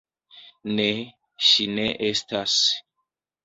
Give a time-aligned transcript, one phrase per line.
[0.79, 0.87] Ne,
[1.49, 2.59] ŝi ne estas.